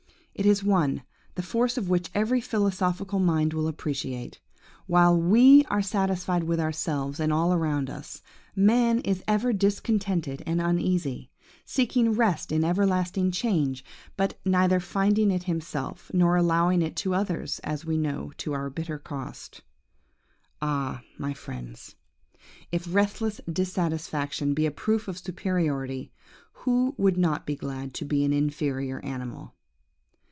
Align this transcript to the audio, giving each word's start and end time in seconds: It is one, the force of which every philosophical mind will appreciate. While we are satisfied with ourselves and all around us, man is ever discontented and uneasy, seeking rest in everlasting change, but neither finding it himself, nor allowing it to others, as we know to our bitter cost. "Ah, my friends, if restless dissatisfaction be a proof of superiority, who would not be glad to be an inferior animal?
It 0.33 0.45
is 0.47 0.63
one, 0.63 1.03
the 1.35 1.43
force 1.43 1.77
of 1.77 1.87
which 1.89 2.09
every 2.15 2.41
philosophical 2.41 3.19
mind 3.19 3.53
will 3.53 3.67
appreciate. 3.67 4.39
While 4.87 5.15
we 5.21 5.65
are 5.65 5.83
satisfied 5.83 6.45
with 6.45 6.59
ourselves 6.59 7.19
and 7.19 7.31
all 7.31 7.53
around 7.53 7.91
us, 7.91 8.23
man 8.55 9.01
is 9.01 9.23
ever 9.27 9.53
discontented 9.53 10.41
and 10.47 10.59
uneasy, 10.59 11.29
seeking 11.63 12.13
rest 12.13 12.51
in 12.51 12.63
everlasting 12.63 13.29
change, 13.29 13.85
but 14.17 14.39
neither 14.43 14.79
finding 14.79 15.29
it 15.29 15.43
himself, 15.43 16.09
nor 16.11 16.37
allowing 16.37 16.81
it 16.81 16.95
to 16.95 17.13
others, 17.13 17.59
as 17.63 17.85
we 17.85 17.97
know 17.97 18.31
to 18.37 18.53
our 18.53 18.71
bitter 18.71 18.97
cost. 18.97 19.61
"Ah, 20.59 21.03
my 21.19 21.35
friends, 21.35 21.95
if 22.71 22.91
restless 22.91 23.41
dissatisfaction 23.51 24.55
be 24.55 24.65
a 24.65 24.71
proof 24.71 25.07
of 25.07 25.19
superiority, 25.19 26.11
who 26.53 26.95
would 26.97 27.17
not 27.17 27.45
be 27.45 27.55
glad 27.55 27.93
to 27.95 28.05
be 28.05 28.25
an 28.25 28.33
inferior 28.33 28.99
animal? 29.01 29.53